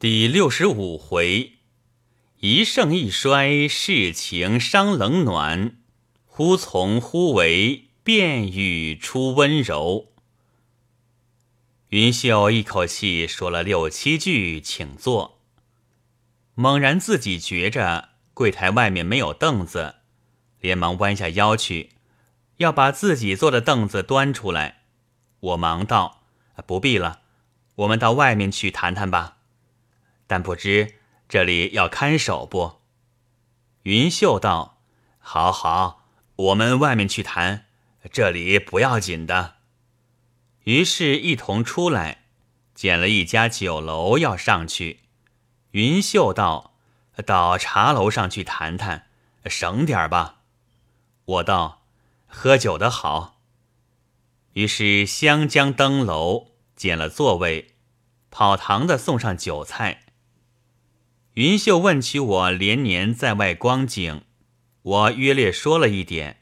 [0.00, 1.54] 第六十五回，
[2.38, 5.76] 一盛一衰，世情伤冷暖，
[6.24, 10.12] 忽从忽为，便语出温柔。
[11.88, 15.40] 云秀一口气说了六七句，请坐。
[16.54, 19.96] 猛然自己觉着柜台外面没有凳子，
[20.60, 21.90] 连忙弯下腰去，
[22.58, 24.82] 要把自己坐的凳子端出来。
[25.40, 26.22] 我忙道
[26.64, 27.22] ：“不必了，
[27.74, 29.34] 我们到外面去谈谈吧。”
[30.28, 32.80] 但不知这里要看守不？
[33.82, 34.80] 云秀道
[35.18, 36.04] ：“好好，
[36.36, 37.66] 我们外面去谈，
[38.12, 39.56] 这里不要紧的。”
[40.64, 42.26] 于是，一同出来，
[42.74, 45.00] 捡了一家酒楼要上去。
[45.70, 46.74] 云秀道
[47.24, 49.06] ：“到茶楼上去谈谈，
[49.46, 50.42] 省点吧。”
[51.24, 51.86] 我道
[52.28, 53.40] ：“喝酒的好。”
[54.52, 57.74] 于是湘江登楼，捡了座位，
[58.30, 60.04] 跑堂的送上酒菜。
[61.38, 64.22] 云秀问起我连年在外光景，
[64.82, 66.38] 我约略说了一点，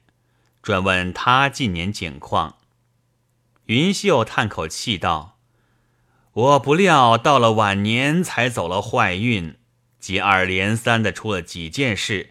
[0.63, 2.57] 转问他近年景况。
[3.67, 5.39] 云秀叹口气道
[6.33, 9.59] ：“我不料到了晚年才走了坏运，
[10.01, 12.31] 接二连三的出了几件事，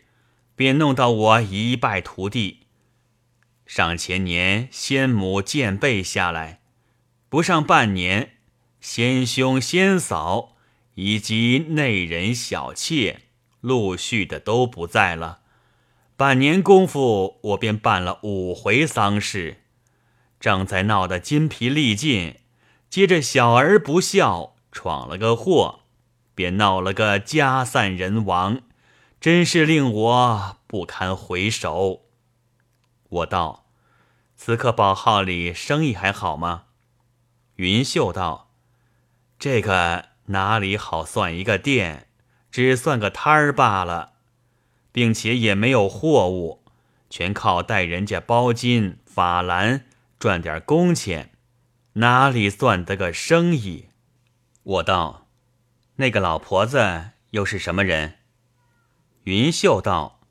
[0.56, 2.62] 便弄到我一败涂地。
[3.68, 6.62] 上前年先母渐背下来，
[7.30, 8.38] 不上半年，
[8.82, 10.54] 先兄先嫂。”
[10.96, 13.22] 以及内人小妾，
[13.62, 15.40] 陆续的都不在了。
[16.18, 19.64] 半年功夫，我便办了五回丧事，
[20.40, 22.38] 正在闹得筋疲力尽。
[22.90, 25.82] 接着小儿不孝，闯了个祸，
[26.34, 28.62] 便闹了个家散人亡，
[29.20, 32.04] 真是令我不堪回首。
[33.10, 33.66] 我道
[34.38, 36.68] ：“此刻宝号里生意还好吗？”
[37.58, 38.52] 云秀道
[39.38, 42.08] ：“这个。”哪里好算一个店，
[42.52, 44.14] 只算个摊儿罢了，
[44.92, 46.64] 并且也没有货物，
[47.10, 49.86] 全靠带人家包金法兰
[50.18, 51.32] 赚点工钱，
[51.94, 53.90] 哪里算得个生意？
[54.64, 55.28] 我道
[55.98, 58.16] ：“那个老婆子又是什么人？”
[59.26, 60.22] 云秀道：“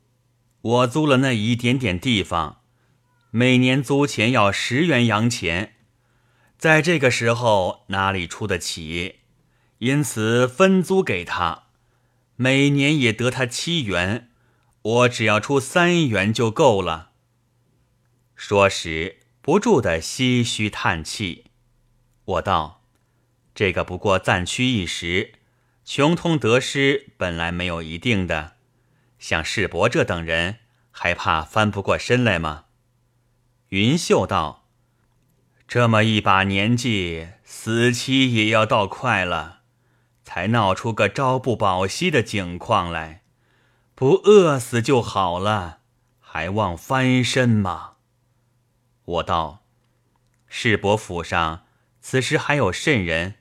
[0.61, 2.61] 我租了那一点点地方，
[3.31, 5.75] 每年租钱要十元洋钱，
[6.57, 9.19] 在这个时候哪里出得起？”
[9.79, 11.63] 因此分租给他，
[12.35, 14.29] 每年也得他七元，
[14.81, 17.11] 我只要出三元就够了。
[18.35, 21.45] 说时不住的唏嘘叹气。
[22.25, 22.83] 我道
[23.53, 25.33] ：“这个不过暂屈一时，
[25.83, 28.55] 穷通得失本来没有一定的。
[29.19, 30.59] 像世伯这等人，
[30.91, 32.65] 还怕翻不过身来吗？”
[33.69, 34.67] 云秀道
[35.67, 39.54] ：“这么一把年纪，死期也要到快了。”
[40.25, 43.21] 才闹出个朝不保夕的景况来，
[43.93, 45.81] 不饿死就好了，
[46.19, 47.97] 还望翻身吗？
[49.05, 49.63] 我道：
[50.47, 51.67] 世伯府上
[52.01, 53.35] 此时还有甚人？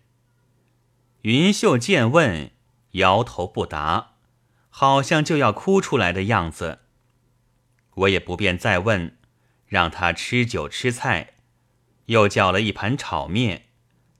[1.23, 2.51] 云秀见问，
[2.93, 4.17] 摇头不答，
[4.69, 6.81] 好像就要哭出来的样子。
[7.95, 9.17] 我也不便再问，
[9.67, 11.37] 让他吃酒吃菜，
[12.07, 13.69] 又叫了一盘炒面，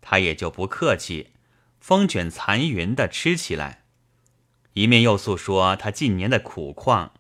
[0.01, 1.34] 他也就不客气。
[1.87, 3.85] 风卷残云的吃起来，
[4.73, 7.13] 一面又诉说他近年的苦况，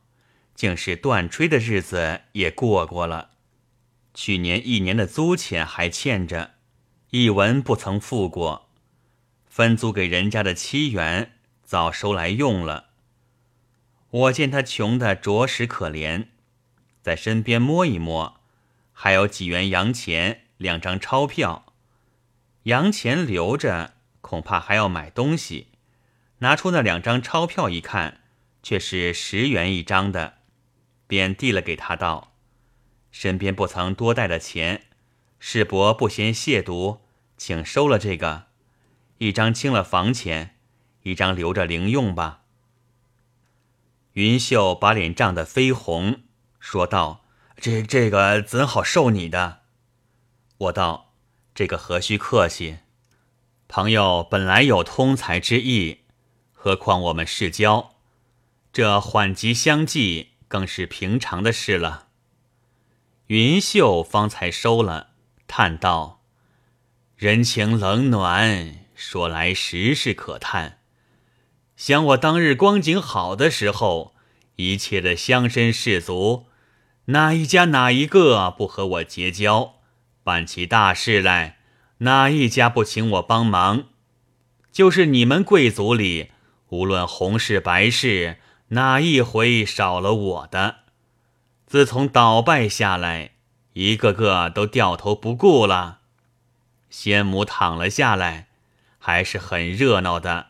[0.55, 3.33] 竟是断炊的日子也过过了，
[4.15, 6.55] 去年一年的租钱还欠着，
[7.11, 8.71] 一文不曾付过，
[9.47, 11.33] 分租给人家的七元
[11.63, 12.87] 早收来用了。
[14.09, 16.29] 我见他穷的着实可怜，
[17.03, 18.41] 在身边摸一摸，
[18.95, 21.67] 还有几元洋钱，两张钞票，
[22.63, 23.94] 洋钱留着。
[24.34, 25.69] 恐怕还要买东西，
[26.39, 28.22] 拿出那两张钞票一看，
[28.65, 30.39] 却是十元一张的，
[31.06, 32.33] 便递了给他道
[33.12, 34.87] ：“身边不曾多带的钱，
[35.39, 36.99] 世伯不嫌亵渎，
[37.37, 38.47] 请收了这个，
[39.19, 40.56] 一张清了房钱，
[41.04, 42.41] 一张留着零用吧。”
[44.15, 46.22] 云秀把脸涨得绯红，
[46.59, 47.25] 说道
[47.63, 49.60] ：“这这个怎好受你的？”
[50.59, 51.13] 我道
[51.54, 52.78] ：“这个何须客气。”
[53.76, 56.03] 朋友本来有通财之意，
[56.53, 57.97] 何况我们世交，
[58.72, 62.06] 这缓急相济更是平常的事了。
[63.26, 65.09] 云秀方才收了，
[65.48, 66.21] 叹道
[67.18, 70.78] ：“人情冷暖，说来实是可叹。
[71.76, 74.15] 想我当日光景好的时候，
[74.54, 76.47] 一切的乡绅士族，
[77.06, 79.80] 哪一家哪一个不和我结交，
[80.22, 81.59] 办起大事来。”
[82.04, 83.84] 哪一家不请我帮忙？
[84.71, 86.33] 就是你们贵族里，
[86.68, 88.36] 无论红事白事，
[88.68, 90.80] 哪一回少了我的？
[91.66, 93.30] 自从倒败下来，
[93.72, 96.01] 一个个都掉头不顾了。
[96.91, 98.48] 先母躺了下来，
[98.98, 100.48] 还是很热闹的。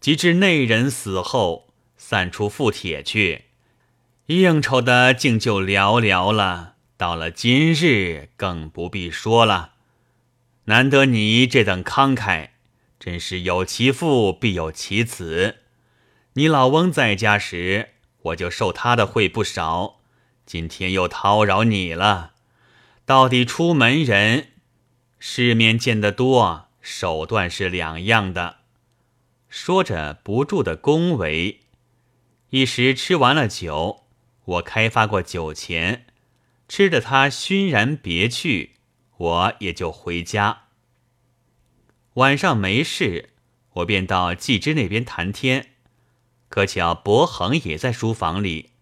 [0.00, 1.68] 及至内人死后，
[1.98, 3.44] 散出富帖去，
[4.26, 6.76] 应酬的竟就寥寥了。
[6.96, 9.71] 到了今日，更不必说了。
[10.66, 12.50] 难得你这等慷慨，
[13.00, 15.56] 真是有其父必有其子。
[16.34, 17.90] 你老翁在家时，
[18.22, 20.00] 我就受他的惠不少。
[20.46, 22.32] 今天又叨扰你了。
[23.04, 24.52] 到底出门人，
[25.18, 28.58] 世面见得多，手段是两样的。
[29.48, 31.60] 说着不住的恭维。
[32.50, 34.04] 一时吃完了酒，
[34.44, 36.06] 我开发过酒钱，
[36.68, 38.76] 吃得他熏然别去。
[39.16, 40.64] 我也就回家。
[42.14, 43.30] 晚上没事，
[43.74, 45.68] 我便到季之那边谈天。
[46.48, 48.72] 可巧伯恒也在书房里，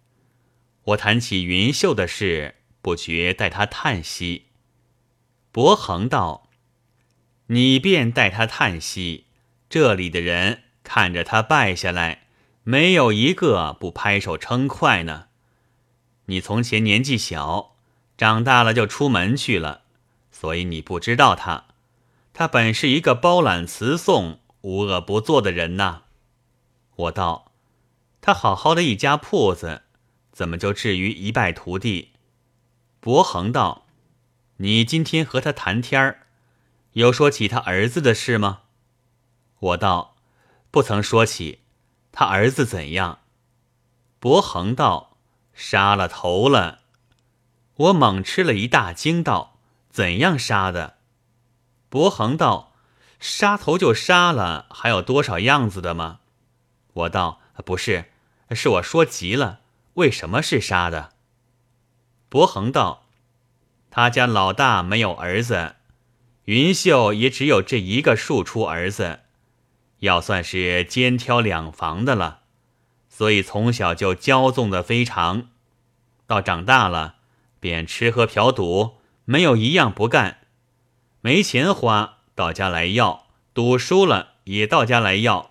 [0.82, 4.46] 我谈起云秀的事，不觉带他叹息。
[5.52, 6.48] 伯恒道
[7.46, 9.26] ：“你便带他叹息，
[9.68, 12.26] 这里的人看着他败下来，
[12.64, 15.28] 没有一个不拍手称快呢。
[16.26, 17.76] 你从前年纪小，
[18.16, 19.79] 长大了就出门去了。”
[20.40, 21.64] 所以你不知道他，
[22.32, 26.04] 他本是一个包揽词颂、无恶不作的人呐。
[26.96, 27.52] 我道，
[28.22, 29.82] 他好好的一家铺子，
[30.32, 32.12] 怎么就至于一败涂地？
[33.00, 33.84] 伯恒道，
[34.56, 36.26] 你今天和他谈天儿，
[36.92, 38.60] 有说起他儿子的事吗？
[39.58, 40.16] 我道，
[40.70, 41.58] 不曾说起，
[42.12, 43.18] 他儿子怎样？
[44.18, 45.18] 伯恒道，
[45.52, 46.80] 杀了头了。
[47.74, 49.49] 我猛吃了一大惊，道。
[49.90, 50.98] 怎样杀的？
[51.88, 52.72] 伯恒道
[53.18, 56.20] ：“杀头就杀了，还有多少样子的吗？”
[56.94, 58.12] 我道：“不是，
[58.52, 59.60] 是我说急了。
[59.94, 61.10] 为什么是杀的？”
[62.30, 63.06] 伯恒道
[63.90, 65.74] ：“他家老大没有儿子，
[66.44, 69.20] 云秀也只有这一个庶出儿子，
[69.98, 72.42] 要算是肩挑两房的了，
[73.08, 75.48] 所以从小就骄纵的非常，
[76.28, 77.16] 到长大了
[77.58, 80.38] 便吃喝嫖赌。”没有一样不干，
[81.20, 85.50] 没钱花到家来要，赌输了也到家来要。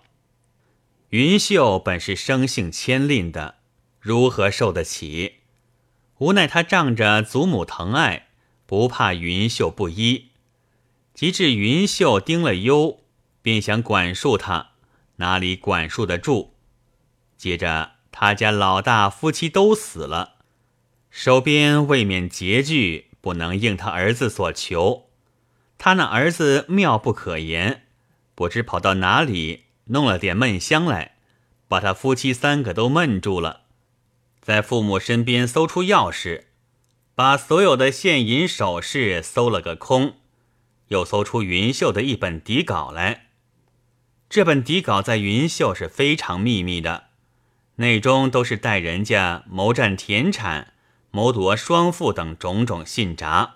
[1.10, 3.56] 云秀本是生性谦吝的，
[4.00, 5.36] 如何受得起？
[6.20, 8.28] 无奈他仗着祖母疼爱，
[8.66, 10.30] 不怕云秀不依。
[11.14, 13.02] 及至云秀丁了忧，
[13.42, 14.72] 便想管束他，
[15.18, 16.54] 哪里管束得住？
[17.38, 20.36] 接着他家老大夫妻都死了，
[21.10, 23.09] 手边未免拮据。
[23.30, 25.12] 不能应他儿子所求，
[25.78, 27.84] 他那儿子妙不可言，
[28.34, 31.18] 不知跑到哪里弄了点闷香来，
[31.68, 33.66] 把他夫妻三个都闷住了。
[34.42, 36.46] 在父母身边搜出钥匙，
[37.14, 40.16] 把所有的现银首饰搜了个空，
[40.88, 43.28] 又搜出云秀的一本底稿来。
[44.28, 47.10] 这本底稿在云秀是非常秘密的，
[47.76, 50.74] 内中都是带人家谋占田产。
[51.12, 53.52] 谋夺双父等种种信札，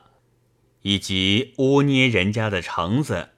[0.81, 3.29] 以及污捏人家的橙子，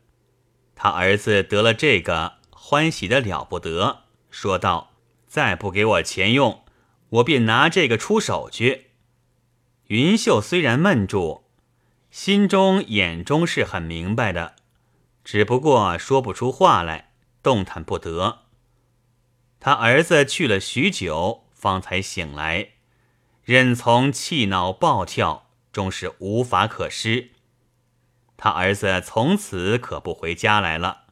[0.73, 4.91] 他儿子得了这个，欢喜的了不得，说道
[5.27, 6.63] ：“再不给我钱用，
[7.09, 8.91] 我便拿这个出手去。”
[9.87, 11.43] 云秀虽然闷住，
[12.09, 14.55] 心中眼中是很明白的，
[15.23, 17.11] 只不过说不出话来，
[17.43, 18.43] 动弹不得。
[19.59, 22.74] 他儿子去了许久，方才醒来。
[23.45, 27.29] 任从气恼暴跳，终是无法可施。
[28.35, 31.03] 他儿子从此可不回家来了。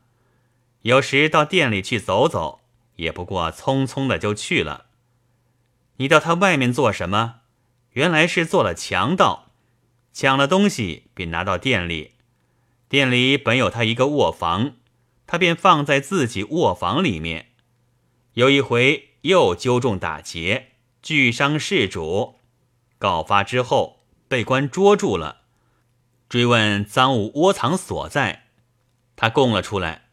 [0.82, 2.62] 有时到店里去走走，
[2.96, 4.88] 也不过匆匆的就去了。
[5.98, 7.42] 你到他外面做什么？
[7.92, 9.52] 原来是做了强盗，
[10.12, 12.16] 抢了东西便拿到店里。
[12.90, 14.78] 店里本有他一个卧房，
[15.28, 17.52] 他便放在自己卧房里面。
[18.34, 20.72] 有一回又纠众打劫。
[21.04, 22.40] 拒伤事主，
[22.98, 25.42] 告发之后被官捉住了，
[26.30, 28.46] 追问赃物窝藏所在，
[29.18, 30.04] 他供了出来。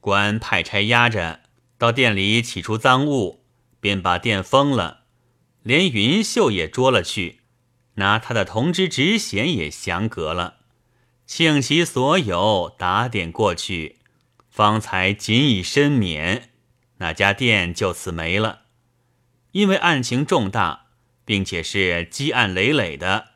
[0.00, 1.40] 官派差押着
[1.76, 3.44] 到店里取出赃物，
[3.78, 5.02] 便把店封了，
[5.62, 7.40] 连云秀也捉了去，
[7.96, 10.60] 拿他的同知职衔也降格了，
[11.26, 13.98] 庆其所有打点过去，
[14.48, 16.48] 方才仅以身免，
[16.96, 18.62] 那家店就此没了。
[19.56, 20.88] 因为案情重大，
[21.24, 23.28] 并且是积案累累的，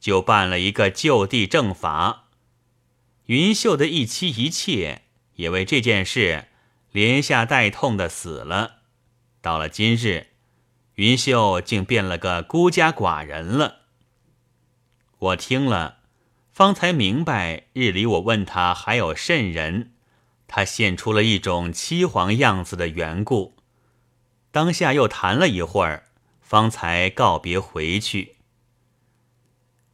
[0.00, 2.30] 就办了一个就地正法。
[3.26, 5.02] 云秀的一妻一妾
[5.34, 6.48] 也为这件事
[6.90, 8.76] 连下带痛的死了。
[9.42, 10.28] 到了今日，
[10.94, 13.80] 云秀竟变了个孤家寡人了。
[15.18, 15.98] 我听了，
[16.50, 19.92] 方才明白日里我问他还有甚人，
[20.46, 23.57] 他现出了一种凄惶样子的缘故。
[24.50, 26.08] 当下又谈了一会儿，
[26.40, 28.36] 方才告别回去。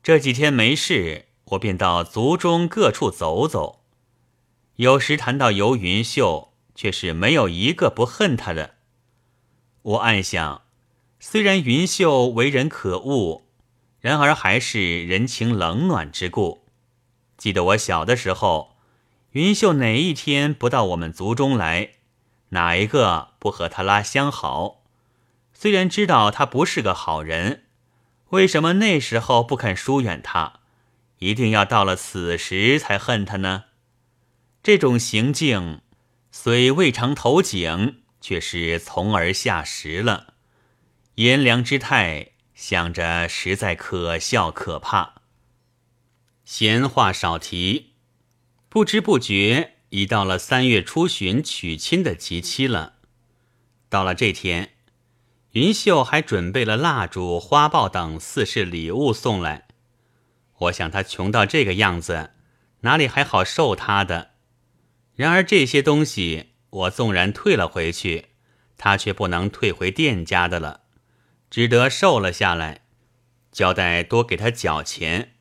[0.03, 3.85] 这几天没事，我便到族中各处走走。
[4.77, 8.75] 有时谈到游云秀，却是没有一个不恨他的。
[9.83, 10.63] 我暗想，
[11.19, 13.47] 虽然云秀为人可恶，
[14.01, 16.67] 然而还是人情冷暖之故。
[17.37, 18.77] 记得我小的时候，
[19.31, 21.95] 云秀哪一天不到我们族中来，
[22.51, 24.83] 哪一个不和他拉相好？
[25.53, 27.65] 虽然知道他不是个好人，
[28.31, 30.61] 为什么那时候不肯疏远他，
[31.19, 33.65] 一定要到了此时才恨他呢？
[34.63, 35.81] 这种行径，
[36.31, 38.01] 虽未尝投井。
[38.25, 40.33] 却是从而下石了，
[41.17, 45.17] 颜良之态，想着实在可笑可怕。
[46.47, 47.93] 闲话少提，
[48.71, 52.95] 不知不觉已到了三月初旬娶亲的吉期了。
[53.89, 54.71] 到了这天，
[55.53, 59.69] 云秀还准备了蜡烛、花豹等四式礼物送来。
[60.59, 62.31] 我想他穷到这个样子，
[62.81, 64.33] 哪里还好受他的？
[65.15, 66.51] 然而这些东西。
[66.75, 68.31] 我纵然退了回去，
[68.77, 70.81] 他却不能退回店家的了，
[71.49, 72.81] 只得受了下来，
[73.53, 75.37] 交代多给他缴钱。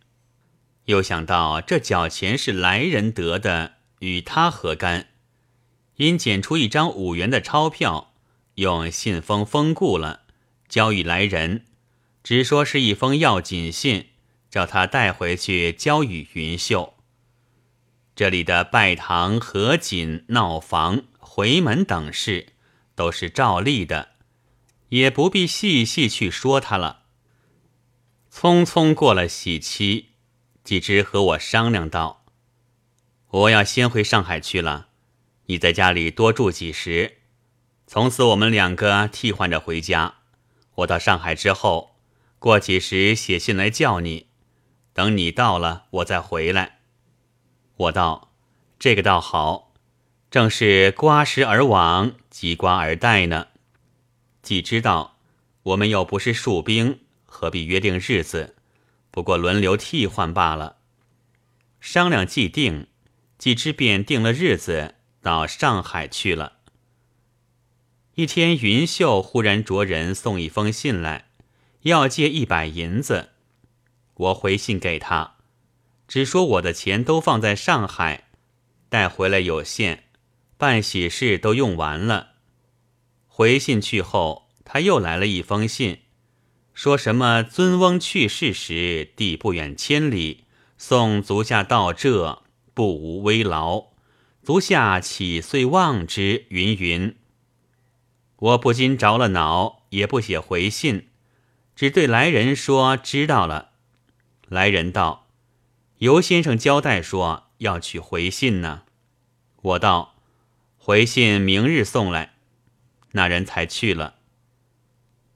[0.86, 5.08] 又想到这缴钱是来人得的，与他何干？
[5.96, 8.14] 因捡出一张五元的钞票，
[8.56, 10.24] 用信封封固了，
[10.68, 11.64] 交与来人，
[12.22, 14.08] 只说是一封要紧信，
[14.50, 16.96] 叫他带回去交与云秀。
[18.14, 21.04] 这里的拜堂、合锦、闹房。
[21.18, 22.50] 回门等事
[22.94, 24.10] 都是照例的，
[24.90, 27.06] 也不必细细去说他了。
[28.32, 30.10] 匆匆过了喜期，
[30.64, 32.23] 季之和我商量道
[33.34, 34.90] ：“我要先回上海去了，
[35.48, 37.18] 你在家里多住几时。
[37.88, 40.18] 从此我们两个替换着回家。
[40.76, 41.96] 我到上海之后，
[42.38, 44.28] 过几时写信来叫你，
[44.94, 46.82] 等你到了，我再回来。”
[47.76, 48.32] 我道
[48.78, 49.74] ：“这个倒好。”
[50.30, 53.48] 正是瓜时而往，即瓜而待呢。
[54.44, 55.18] 既知道
[55.64, 58.56] 我们又不是戍兵，何必约定日子？
[59.10, 60.78] 不过轮流替换罢了。
[61.80, 62.88] 商量既定，
[63.44, 66.60] 季之便定了日子，到上海去了。
[68.16, 71.26] 一天，云秀忽然着人送一封信来，
[71.82, 73.32] 要借一百银子。
[74.14, 75.36] 我回信给他，
[76.08, 78.30] 只说我的钱都放在上海，
[78.88, 80.06] 带回来有限。
[80.58, 82.36] 办喜事都用完了，
[83.28, 86.04] 回信去后，他又来了一封信，
[86.74, 90.46] 说什么尊翁去世时地不远千里，
[90.78, 92.42] 送足下到这
[92.74, 93.88] 不无危劳，
[94.42, 96.46] 足下岂遂忘之？
[96.50, 97.16] 云云。
[98.38, 101.10] 我不禁着了恼，也不写回信，
[101.76, 103.72] 只对来人说知道了。
[104.48, 105.28] 来人道
[106.00, 108.84] ：“尤先生交代说要取回信呢。”
[109.62, 110.12] 我道。
[110.86, 112.34] 回信明日送来，
[113.14, 114.16] 那人才去了。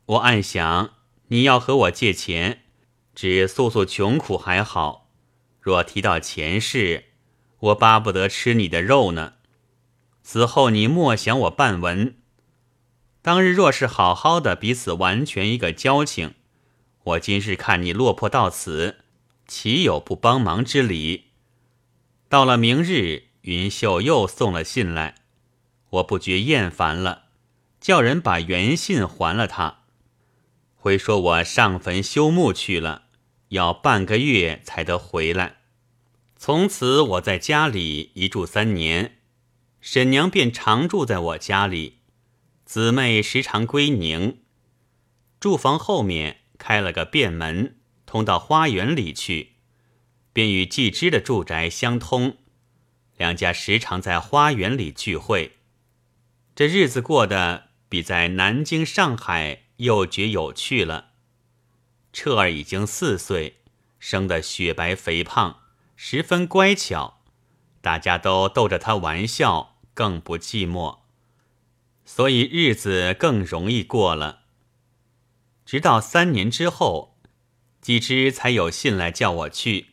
[0.05, 0.95] 我暗想，
[1.29, 2.63] 你要和我借钱，
[3.15, 5.07] 只诉诉穷苦还好；
[5.61, 7.06] 若提到前世，
[7.59, 9.33] 我巴不得吃你的肉呢。
[10.21, 12.15] 此后你莫想我半文。
[13.21, 16.33] 当日若是好好的彼此完全一个交情，
[17.03, 18.97] 我今日看你落魄到此，
[19.47, 21.25] 岂有不帮忙之理？
[22.29, 25.15] 到了明日，云秀又送了信来。
[25.89, 27.23] 我不觉厌烦了，
[27.79, 29.79] 叫人把原信还了他。
[30.75, 33.03] 回说我上坟修墓去了，
[33.49, 35.57] 要半个月才得回来。
[36.37, 39.17] 从此我在家里一住三年，
[39.81, 41.97] 沈娘便常住在我家里，
[42.63, 44.39] 姊妹时常归宁。
[45.39, 49.53] 住房后面开了个便门，通到花园里去，
[50.31, 52.37] 便与季之的住宅相通。
[53.17, 55.53] 两家时常在花园里聚会。
[56.55, 61.13] 这日子过得比在南京、上海又觉有趣了。
[62.13, 63.57] 彻儿已经四岁，
[63.99, 65.61] 生得雪白肥胖，
[65.99, 67.23] 十分乖巧，
[67.81, 70.99] 大家都逗着他玩笑，更不寂寞，
[72.05, 74.43] 所以日子更容易过了。
[75.65, 77.17] 直到三年之后，
[77.81, 79.87] 季之才有信来叫我去，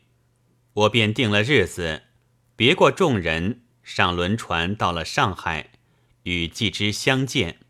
[0.75, 2.03] 我便定了日子，
[2.55, 5.71] 别过众人，上轮船到了上海，
[6.25, 7.61] 与季之相见。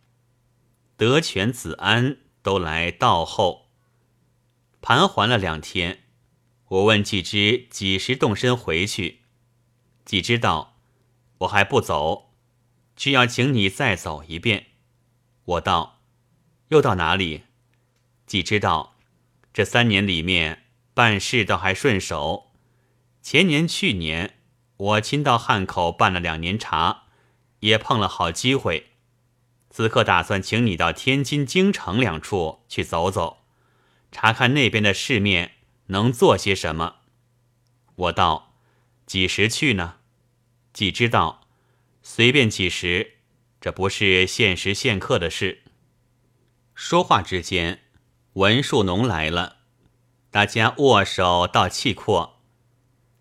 [0.97, 3.69] 德全、子安都来道后，
[4.83, 6.01] 盘桓了两天。
[6.69, 9.21] 我问季之几时动身回去，
[10.05, 10.79] 季之道
[11.39, 12.35] ：“我还不走，
[12.97, 14.67] 却要请你再走一遍。”
[15.45, 16.01] 我道
[16.69, 17.45] ：“又到哪里？”
[18.27, 18.97] 季之道
[19.53, 22.53] ：“这三年里面办事倒还顺手。
[23.21, 24.39] 前年、去年
[24.77, 27.05] 我亲到汉口办了两年茶，
[27.61, 28.93] 也碰了好机会。”
[29.71, 33.39] 此刻打算请你到天津、京城两处去走走，
[34.13, 36.97] 查看那边的市面能做些什么。
[37.97, 38.55] 我道
[39.07, 39.97] ：“几时去呢？”
[40.73, 41.47] 既知道，
[42.03, 43.19] 随便几时，
[43.61, 45.63] 这不是限时限刻的事。
[46.75, 47.83] 说话之间，
[48.33, 49.59] 文树农来了，
[50.31, 52.41] 大家握手道气阔。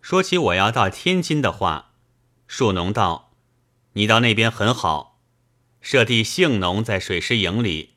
[0.01, 1.93] 说起我要到天津的话，
[2.47, 3.31] 树农道
[3.93, 5.21] ：“你到那边很好。”
[5.79, 7.95] 舍弟姓农，在水师营里，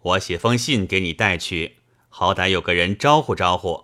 [0.00, 3.83] 我写封信给你带去，好歹有个人招呼招呼。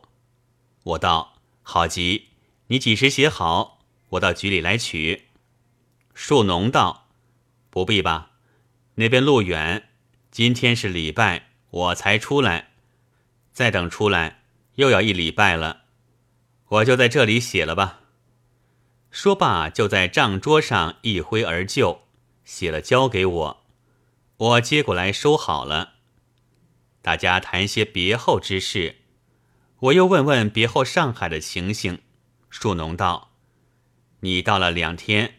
[0.83, 2.29] 我道好极，
[2.69, 5.27] 你几时写好，我到局里来取。
[6.15, 7.09] 树农道
[7.69, 8.31] 不必吧，
[8.95, 9.91] 那边路远，
[10.31, 12.71] 今天是礼拜，我才出来，
[13.53, 14.43] 再等出来
[14.77, 15.83] 又要一礼拜了，
[16.69, 18.01] 我就在这里写了吧。
[19.11, 22.03] 说罢，就在账桌上一挥而就。
[22.43, 23.65] 写了交给我，
[24.37, 25.95] 我接过来收好了。
[27.01, 29.00] 大家谈些别后之事，
[29.81, 32.01] 我又问问别后上海的情形。
[32.51, 33.33] 树农道
[34.21, 35.37] ：“你到了两天，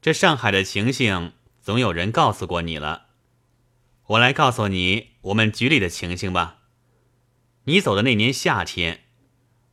[0.00, 3.06] 这上海的情形总有人告诉过你了。
[4.06, 6.58] 我来告诉你我们局里的情形吧。
[7.64, 9.04] 你走的那年夏天，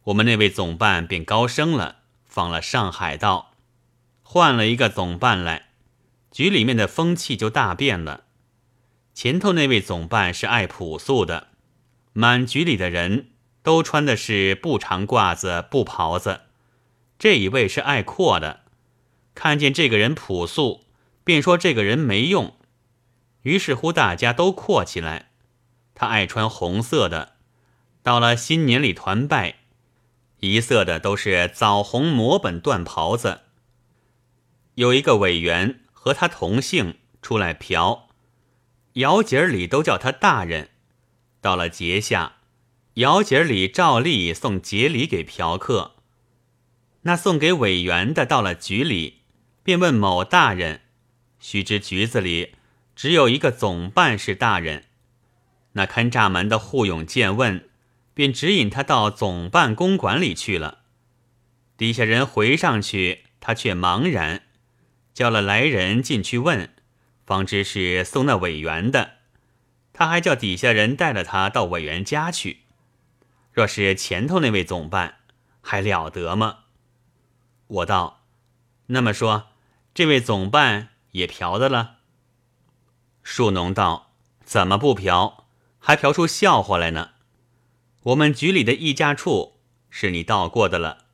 [0.06, 3.54] 我们那位总办便高升了，放了上海道，
[4.24, 5.68] 换了一个总办来。”
[6.32, 8.26] 局里面的风气就大变了。
[9.14, 11.50] 前头那位总办是爱朴素的，
[12.14, 16.42] 满局里的人都穿的是布长褂子、布袍子。
[17.18, 18.62] 这一位是爱阔的，
[19.36, 20.86] 看见这个人朴素，
[21.24, 22.56] 便说这个人没用。
[23.42, 25.32] 于是乎，大家都阔起来。
[25.96, 27.34] 他爱穿红色的，
[28.02, 29.56] 到了新年里团拜，
[30.40, 33.42] 一色的都是枣红磨本缎袍子。
[34.76, 35.82] 有一个委员。
[36.02, 38.08] 和他同姓出来嫖，
[38.94, 40.70] 窑节里都叫他大人。
[41.42, 42.38] 到了节下，
[43.00, 45.96] 窑节里照例送节礼给嫖客。
[47.04, 49.22] 那送给委员的到了局里，
[49.64, 50.82] 便问某大人：
[51.40, 52.56] 须知局子里
[52.98, 54.84] 只有一个总办是大人。
[55.74, 57.70] 那看闸门的护勇见问，
[58.14, 60.80] 便指引他到总办公馆里去了。
[61.78, 64.44] 底下人回上去，他却茫然。
[65.14, 66.70] 叫了来人进去问，
[67.26, 69.12] 方知是送那委员的。
[69.94, 72.60] 他还叫底下人带了他到委员家去。
[73.52, 75.20] 若是前头那位总办，
[75.62, 76.60] 还了得吗？
[77.68, 78.26] 我道：
[78.88, 79.50] 那么说，
[79.94, 81.98] 这位总办也嫖的了。
[83.22, 85.46] 树农道：怎么不嫖？
[85.78, 87.12] 还嫖出笑话来呢？
[88.04, 89.60] 我们局里的议价处
[89.90, 91.06] 是你到过的了。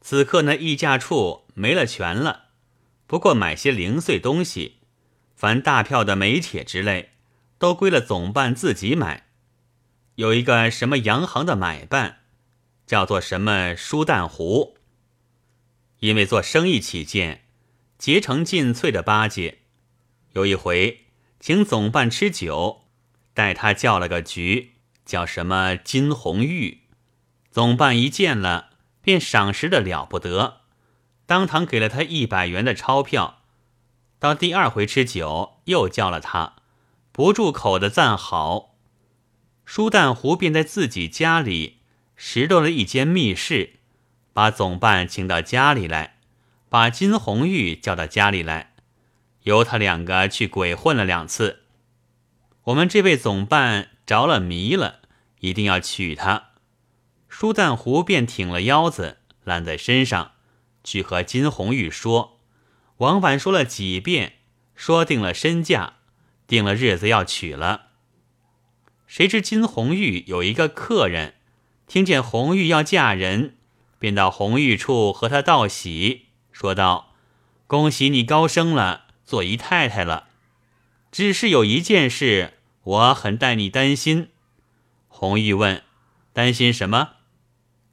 [0.00, 2.46] 此刻那议价处没了权了。
[3.06, 4.78] 不过买些零碎东西，
[5.36, 7.12] 凡大票的煤铁之类，
[7.58, 9.23] 都归了总办自己买。
[10.16, 12.18] 有一个什么洋行的买办，
[12.86, 14.78] 叫做什么舒蛋湖。
[15.98, 17.46] 因为做生意起见，
[17.98, 19.62] 结成进萃的八戒。
[20.32, 21.06] 有一回
[21.40, 22.82] 请总办吃酒，
[23.32, 24.74] 带他叫了个局，
[25.04, 26.82] 叫什么金红玉。
[27.50, 30.60] 总办一见了，便赏识的了不得。
[31.26, 33.42] 当堂给了他一百元的钞票，
[34.18, 36.56] 到第二回吃酒，又叫了他，
[37.10, 38.73] 不住口的赞好。
[39.64, 41.78] 舒淡湖便在自己家里
[42.16, 43.74] 拾掇了一间密室，
[44.32, 46.18] 把总办请到家里来，
[46.68, 48.74] 把金红玉叫到家里来，
[49.42, 51.60] 由他两个去鬼混了两次。
[52.64, 55.00] 我们这位总办着了迷了，
[55.40, 56.50] 一定要娶她。
[57.28, 60.32] 舒淡湖便挺了腰子，揽在身上。
[60.84, 62.40] 去和金红玉说，
[62.98, 64.34] 往返说了几遍，
[64.74, 65.94] 说定了身价，
[66.46, 67.88] 定了日子要娶了。
[69.06, 71.34] 谁知金红玉有一个客人，
[71.86, 73.56] 听见红玉要嫁人，
[73.98, 77.14] 便到红玉处和他道喜，说道
[77.66, 80.28] ：“恭喜你高升了，做姨太太了。
[81.12, 84.30] 只是有一件事，我很带你担心。”
[85.08, 85.82] 红玉问
[86.32, 87.10] ：“担心什么？”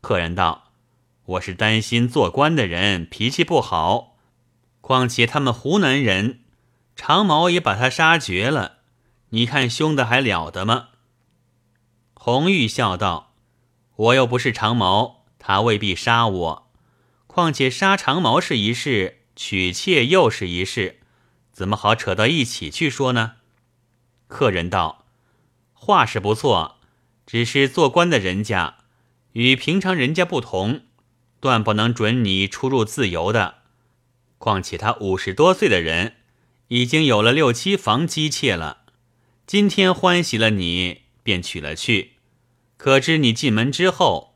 [0.02, 0.69] 客人道。
[1.26, 4.17] 我是担心做官的人脾气不好，
[4.82, 6.39] 况且他们湖南人，
[6.95, 8.80] 长毛也把他杀绝了，
[9.30, 10.89] 你看凶的还了得吗？”
[12.23, 13.34] 红玉笑道
[13.97, 16.71] ：“我又不是长毛，他未必杀我。
[17.25, 20.99] 况且杀长毛是一事，娶妾又是一事，
[21.51, 23.38] 怎么好扯到一起去说呢？”
[24.29, 25.07] 客人道
[25.73, 26.77] ：“话是不错，
[27.25, 28.75] 只是做官的人家
[29.31, 30.81] 与平常人家不同，
[31.39, 33.55] 断不能准你出入自由的。
[34.38, 36.17] 况且他五十多岁的人，
[36.67, 38.84] 已经有了六七房姬妾了。
[39.47, 42.13] 今天欢喜了你，便娶了去。
[42.77, 44.36] 可知你进门之后，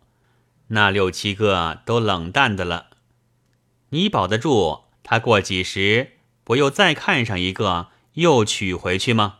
[0.67, 2.91] 那六七个都冷淡的了。
[3.89, 9.39] 你保得住他过几时，不又再看上一个，又娶回去吗？”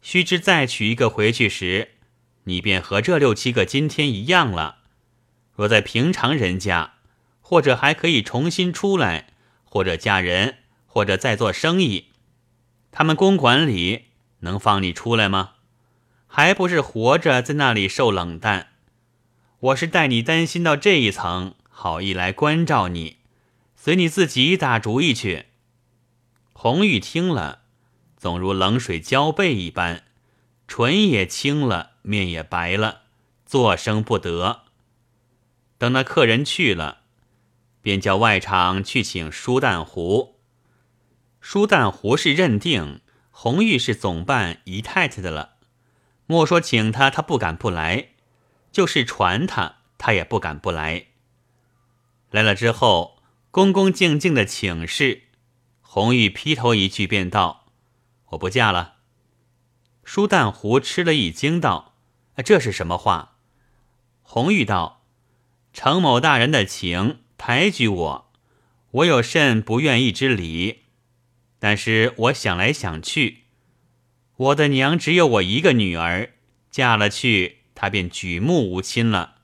[0.00, 1.96] 须知再娶一个回去时，
[2.44, 4.78] 你便和这六七个今天一样了。
[5.52, 6.94] 若在平常人家，
[7.40, 9.30] 或者还可以重新出来，
[9.64, 12.12] 或者嫁人，或者再做生意，
[12.92, 14.04] 他们公馆里
[14.40, 15.54] 能放你出来吗？
[16.38, 18.68] 还不是活着在那里受冷淡？
[19.58, 23.20] 我是带你担心到这一层，好意来关照你，
[23.74, 25.46] 随你自己打主意去。
[26.52, 27.62] 红玉听了。
[28.18, 30.04] 总如冷水浇背一般，
[30.68, 33.04] 唇也青了，面也白了，
[33.46, 34.64] 作声不得。
[35.78, 36.98] 等那客人去了，
[37.80, 40.38] 便叫外场去请舒淡湖。
[41.40, 45.55] 舒淡湖是认定红玉是总办姨太太的了，
[46.26, 48.08] 莫说请他，他不敢不来；
[48.72, 51.06] 就是传他，他也不敢不来。
[52.30, 55.22] 来了之后，恭恭敬敬的请示，
[55.80, 57.66] 红玉劈头一句便道。
[58.30, 58.96] 我不嫁了。
[60.04, 61.94] 舒淡湖吃了一惊，道
[62.44, 63.36] ：“这是什么话？”
[64.22, 65.04] 红玉道
[65.72, 68.32] ：“程某大人的情抬举我，
[68.90, 70.82] 我有甚不愿意之理？
[71.58, 73.44] 但是我想来想去，
[74.36, 76.32] 我的娘只有我一个女儿，
[76.70, 79.36] 嫁了去，她便举目无亲了。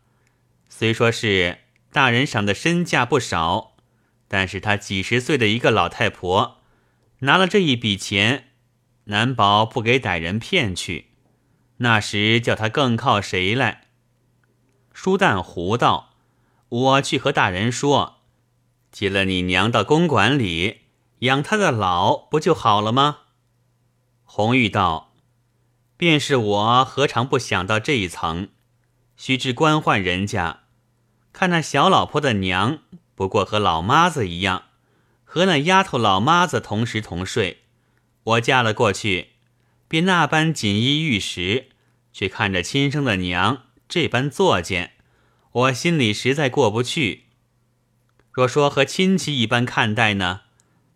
[0.69, 1.59] 虽说是
[1.91, 3.77] 大人赏的身价不少，
[4.29, 6.59] 但是她几十岁的一个老太婆，
[7.21, 8.49] 拿了这一笔钱。”
[9.07, 11.09] 难保不给歹人骗去，
[11.79, 13.89] 那时叫他更靠谁来？
[14.93, 16.15] 舒淡胡道
[16.69, 18.21] ：“我去和大人说，
[18.93, 20.83] 接了你娘到公馆里
[21.19, 23.22] 养她的老，不就好了吗？”
[24.35, 25.13] 红玉道
[25.99, 28.49] ：“便是我何尝不想到这一层？
[29.15, 30.61] 须知官宦人家，
[31.35, 32.79] 看那小老婆的娘，
[33.15, 34.63] 不过和老妈子一样，
[35.23, 37.65] 和那丫头老妈子同食同睡。”
[38.25, 39.33] 我嫁了过去，
[39.87, 41.67] 便那般锦衣玉食，
[42.11, 44.93] 却看着亲生的娘这般作践，
[45.53, 47.25] 我心里实在过不去。
[48.31, 50.41] 若说和亲戚一般看待呢，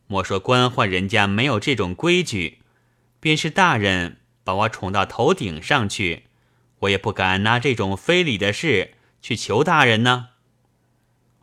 [0.07, 2.61] 莫说官宦人家没有这种规矩，
[3.21, 6.25] 便是大人把我宠到头顶上去，
[6.81, 10.31] 我也不敢拿这种非礼的事去求大人呢。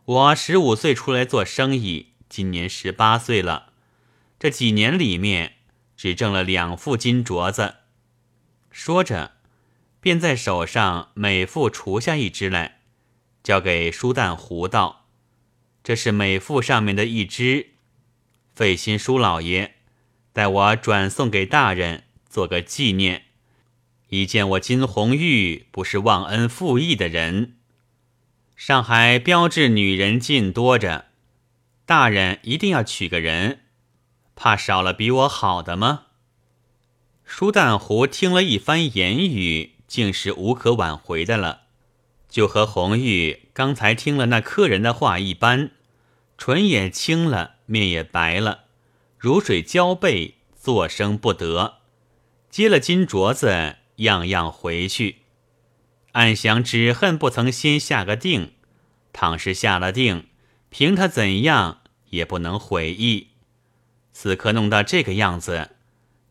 [0.04, 3.72] 我十五岁出来做生意，今年十八岁了，
[4.38, 5.52] 这几年里面。
[5.96, 7.76] 只挣了两副金镯子，
[8.70, 9.34] 说着，
[10.00, 12.80] 便在手上每副除下一只来，
[13.44, 15.06] 交给舒旦胡道
[15.84, 17.74] ：“这是每副上面的一只，
[18.54, 19.73] 费心舒老爷，
[20.34, 23.26] 待我转送给大人做个纪念。
[24.08, 27.54] 一见我金红玉不是忘恩负义的人，
[28.56, 31.06] 上海标致女人尽多着，
[31.86, 33.60] 大人一定要娶个人。”
[34.34, 36.06] 怕少了比我好的吗？
[37.24, 41.62] 舒淡湖听了一番言语，竟是无可挽回的了，
[42.28, 45.70] 就和红玉刚才听了那客人的话一般，
[46.36, 48.63] 唇也青了，面也白了，
[49.24, 51.78] 如水浇背，作声不得，
[52.50, 55.20] 接了金镯子，样样回去，
[56.12, 58.52] 暗想只恨不曾先下个定，
[59.14, 60.26] 倘是下了定，
[60.68, 63.28] 凭他怎样也不能悔意。
[64.12, 65.70] 此刻弄到这个样子，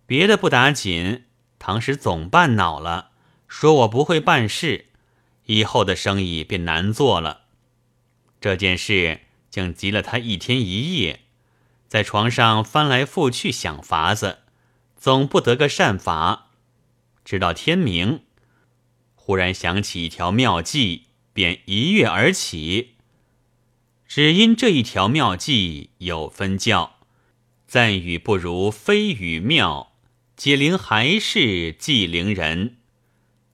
[0.05, 1.23] 别的不打紧，
[1.57, 3.09] 唐时总办恼了，
[3.47, 4.89] 说我不会办事，
[5.47, 7.45] 以后的生意便难做了。
[8.39, 11.21] 这件事竟急了他一天一夜，
[11.93, 14.39] 在床上翻来覆去想法子，
[14.97, 16.47] 总不得个善法。
[17.23, 18.23] 直到天明，
[19.13, 21.03] 忽然想起一条妙计，
[21.33, 22.95] 便一跃而起。
[24.07, 26.95] 只因这一条妙计有分教。
[27.67, 29.93] 赞语不如非语妙，
[30.35, 32.77] 解铃还是系铃人。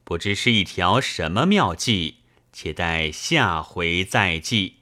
[0.05, 2.19] 不知是一条什么妙计，
[2.53, 4.78] 且待下回再记。